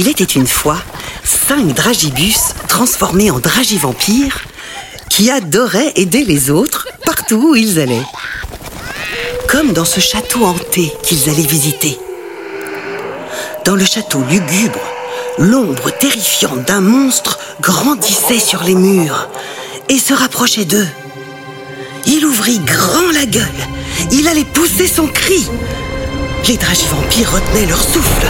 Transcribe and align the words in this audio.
Il 0.00 0.06
était 0.06 0.22
une 0.22 0.46
fois 0.46 0.78
cinq 1.24 1.74
dragibus 1.74 2.54
transformés 2.68 3.32
en 3.32 3.40
dragivampires 3.40 4.44
qui 5.10 5.28
adoraient 5.28 5.92
aider 5.96 6.24
les 6.24 6.50
autres 6.50 6.86
partout 7.04 7.48
où 7.50 7.56
ils 7.56 7.80
allaient. 7.80 8.06
Comme 9.48 9.72
dans 9.72 9.84
ce 9.84 9.98
château 9.98 10.44
hanté 10.44 10.92
qu'ils 11.02 11.28
allaient 11.28 11.42
visiter. 11.42 11.98
Dans 13.64 13.74
le 13.74 13.84
château 13.84 14.20
lugubre, 14.30 14.78
l'ombre 15.36 15.90
terrifiante 15.90 16.64
d'un 16.64 16.80
monstre 16.80 17.36
grandissait 17.60 18.38
sur 18.38 18.62
les 18.62 18.76
murs 18.76 19.28
et 19.88 19.98
se 19.98 20.14
rapprochait 20.14 20.64
d'eux. 20.64 20.88
Il 22.06 22.24
ouvrit 22.24 22.60
grand 22.60 23.10
la 23.12 23.26
gueule. 23.26 23.66
Il 24.12 24.28
allait 24.28 24.44
pousser 24.44 24.86
son 24.86 25.08
cri. 25.08 25.44
Les 26.46 26.56
dragivampires 26.56 27.32
retenaient 27.32 27.66
leur 27.66 27.82
souffle. 27.82 28.28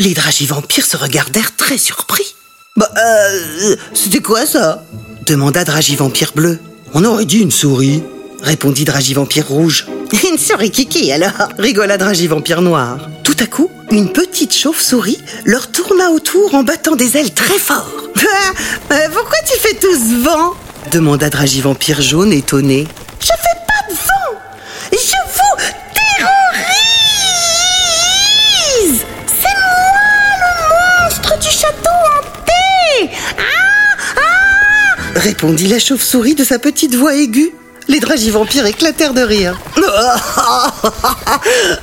Les 0.00 0.14
dragivampires 0.14 0.86
se 0.86 0.96
regardèrent 0.96 1.54
très 1.56 1.76
surpris. 1.76 2.34
Bah, 2.74 2.90
euh, 2.96 3.76
c'était 3.92 4.20
quoi 4.20 4.46
ça? 4.46 4.82
demanda 5.26 5.62
Dragivampire 5.62 6.32
bleu. 6.34 6.58
On 6.94 7.04
aurait 7.04 7.26
dit 7.26 7.40
une 7.40 7.50
souris, 7.50 8.02
répondit 8.42 8.86
Dragivampire 8.86 9.46
rouge. 9.46 9.86
Une 10.30 10.38
souris 10.38 10.70
kiki 10.70 11.12
alors 11.12 11.50
rigola 11.58 11.98
Dragivampire 11.98 12.62
noir. 12.62 13.10
Tout 13.24 13.36
à 13.40 13.46
coup, 13.46 13.70
une 13.90 14.10
petite 14.10 14.54
chauve-souris 14.54 15.18
leur 15.44 15.70
tourna 15.70 16.10
autour 16.12 16.54
en 16.54 16.62
battant 16.62 16.96
des 16.96 17.18
ailes 17.18 17.34
très 17.34 17.58
fort. 17.58 17.90
Euh, 18.92 18.96
pourquoi 19.12 19.38
tu 19.46 19.58
fais 19.60 19.74
tout 19.74 19.94
ce 19.94 20.24
vent? 20.24 20.54
demanda 20.90 21.28
Dragivampire 21.28 22.00
jaune 22.00 22.32
étonné. 22.32 22.88
Répondit 35.20 35.68
la 35.68 35.78
chauve-souris 35.78 36.34
de 36.34 36.44
sa 36.44 36.58
petite 36.58 36.94
voix 36.94 37.14
aiguë. 37.14 37.52
Les 37.88 38.00
dragivampires 38.00 38.66
éclatèrent 38.66 39.14
de 39.14 39.22
rire. 39.22 39.58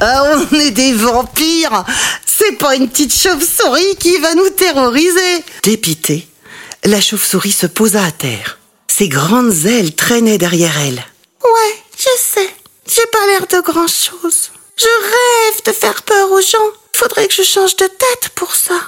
Ah, 0.00 0.24
on 0.52 0.58
est 0.58 0.70
des 0.70 0.92
vampires 0.92 1.84
C'est 2.26 2.56
pas 2.58 2.76
une 2.76 2.88
petite 2.88 3.14
chauve-souris 3.14 3.96
qui 3.98 4.16
va 4.18 4.34
nous 4.34 4.50
terroriser 4.50 5.44
Dépitée, 5.62 6.26
la 6.84 7.00
chauve-souris 7.00 7.52
se 7.52 7.66
posa 7.66 8.04
à 8.04 8.10
terre. 8.10 8.58
Ses 8.88 9.08
grandes 9.08 9.64
ailes 9.66 9.94
traînaient 9.94 10.38
derrière 10.38 10.78
elle. 10.80 11.02
Ouais, 11.42 11.74
je 11.98 12.10
sais. 12.18 12.50
J'ai 12.88 13.06
pas 13.10 13.26
l'air 13.28 13.46
de 13.46 13.60
grand-chose. 13.64 14.50
Je 14.76 14.84
rêve 14.84 15.62
de 15.66 15.72
faire 15.72 16.02
peur 16.02 16.30
aux 16.30 16.40
gens. 16.40 16.70
Faudrait 16.94 17.26
que 17.28 17.34
je 17.34 17.42
change 17.42 17.76
de 17.76 17.86
tête 17.86 18.30
pour 18.34 18.54
ça. 18.54 18.80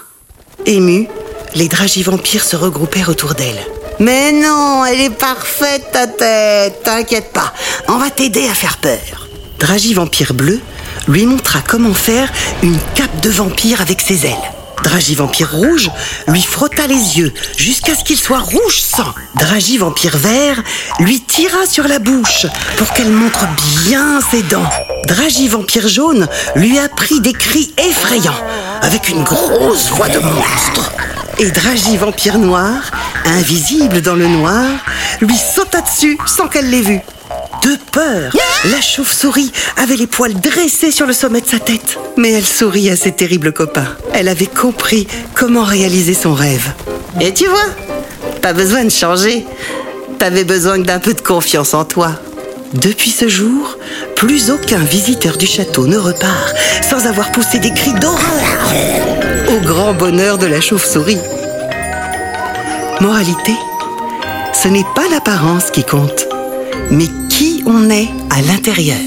Émus, 0.66 1.08
les 1.54 1.69
dragivampires 1.69 2.44
se 2.44 2.56
regroupèrent 2.56 3.08
autour 3.08 3.34
d'elle. 3.34 3.64
Mais 4.00 4.32
non, 4.32 4.84
elle 4.84 5.00
est 5.00 5.10
parfaite 5.10 5.91
ta 5.92 6.06
tête. 6.06 6.82
T'inquiète 6.84 7.32
pas, 7.32 7.52
on 7.88 7.98
va 7.98 8.10
t'aider 8.10 8.46
à 8.48 8.54
faire 8.54 8.77
peur. 8.77 9.28
Dragivampire 9.58 10.34
bleu 10.34 10.60
lui 11.08 11.27
montra 11.27 11.60
comment 11.66 11.94
faire 11.94 12.30
une 12.62 12.78
cape 12.94 13.20
de 13.20 13.30
vampire 13.30 13.80
avec 13.80 14.00
ses 14.00 14.26
ailes. 14.26 14.52
Dragivampire 14.84 15.50
rouge 15.50 15.91
lui 16.28 16.42
frotta 16.42 16.86
les 16.86 17.19
yeux 17.19 17.32
jusqu'à 17.56 17.96
ce 17.96 18.04
qu'il 18.04 18.16
soit 18.16 18.38
rouge 18.38 18.80
sang. 18.80 19.12
Dragivampire 19.34 20.16
vert 20.16 20.62
lui 21.00 21.20
tira 21.20 21.66
sur 21.66 21.88
la 21.88 21.98
bouche 21.98 22.46
pour 22.76 22.92
qu'elle 22.92 23.10
montre 23.10 23.46
bien 23.84 24.20
ses 24.30 24.42
dents. 24.42 24.70
Dragivampire 25.06 25.88
jaune 25.88 26.28
lui 26.54 26.78
apprit 26.78 27.20
des 27.20 27.32
cris 27.32 27.75
effrayants 27.78 28.41
avec 28.82 29.08
une 29.08 29.25
grosse 29.25 29.88
voix 29.88 30.08
de 30.08 30.20
monstre. 30.20 30.92
Et 31.41 31.50
Dragivampire 31.50 32.38
noir, 32.38 32.81
invisible 33.31 34.00
dans 34.03 34.15
le 34.15 34.27
noir, 34.27 34.66
lui 35.21 35.37
sauta 35.37 35.81
dessus 35.81 36.19
sans 36.27 36.49
qu'elle 36.49 36.71
l'ait 36.71 36.81
vu. 36.81 37.00
De 37.62 37.77
peur, 37.93 38.33
la 38.71 38.81
chauve-souris 38.81 39.53
avait 39.77 39.97
les 39.97 40.06
poils 40.06 40.34
dressés 40.34 40.91
sur 40.91 41.06
le 41.06 41.12
sommet 41.12 41.41
de 41.41 41.47
sa 41.47 41.59
tête. 41.59 41.99
Mais 42.17 42.33
elle 42.33 42.47
sourit 42.47 42.88
à 42.91 42.97
ses 42.97 43.12
terribles 43.12 43.53
copains. 43.53 43.97
Elle 44.15 44.28
avait 44.28 44.47
compris 44.47 45.06
comment 45.34 45.65
réaliser 45.65 46.15
son 46.15 46.34
rêve. 46.34 46.72
Et 47.21 47.34
tu 47.34 47.47
vois, 47.47 47.59
pas 48.41 48.53
besoin 48.53 48.84
de 48.84 48.91
changer. 48.91 49.44
T'avais 50.19 50.44
besoin 50.44 50.78
d'un 50.78 51.00
peu 51.00 51.15
de 51.15 51.21
confiance 51.21 51.75
en 51.75 51.84
toi. 51.84 52.12
Depuis 52.75 53.11
ce 53.11 53.28
jour, 53.28 53.78
plus 54.15 54.50
aucun 54.50 54.78
visiteur 54.78 55.37
du 55.37 55.47
château 55.47 55.87
ne 55.87 55.97
repart 55.97 56.55
sans 56.83 57.06
avoir 57.06 57.33
poussé 57.33 57.59
des 57.59 57.72
cris 57.72 57.94
d'horreur. 57.94 58.72
Au 59.49 59.61
grand 59.67 59.94
bonheur 59.94 60.38
de 60.38 60.47
la 60.47 60.61
chauve-souris. 60.61 61.19
Moralité, 63.00 63.54
ce 64.53 64.66
n'est 64.66 64.86
pas 64.97 65.09
l'apparence 65.09 65.70
qui 65.70 65.84
compte, 65.84 66.26
mais 66.91 67.06
qui 67.28 67.62
on 67.64 67.88
est 67.91 68.09
à 68.28 68.42
l'intérieur. 68.42 68.98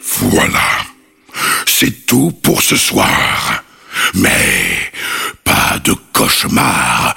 Voilà. 0.00 0.60
C'est 1.66 2.06
tout 2.06 2.30
pour 2.44 2.62
ce 2.62 2.76
soir. 2.76 3.64
Mais 4.14 4.92
pas 5.42 5.80
de 5.82 5.94
cauchemars. 6.12 7.16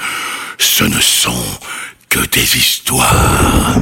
Ce 0.58 0.84
ne 0.84 1.00
sont 1.00 1.46
que 2.10 2.26
des 2.30 2.58
histoires. 2.58 3.76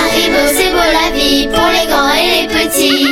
Haribo, 0.00 0.42
c'est 0.56 0.72
beau 0.72 0.90
la 0.92 1.10
vie 1.16 1.46
pour 1.46 1.68
les 1.68 1.86
grands 1.86 2.14
et 2.14 2.42
les 2.42 2.48
petits. 2.48 3.06